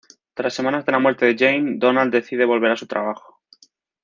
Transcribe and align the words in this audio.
Tras 0.33 0.55
semanas 0.55 0.83
de 0.83 0.93
la 0.93 0.97
muerte 0.97 1.27
de 1.27 1.37
Jane, 1.37 1.73
Donald 1.77 2.11
decide 2.11 2.43
volver 2.43 2.71
a 2.71 2.75
su 2.75 2.87
trabajo. 2.87 3.39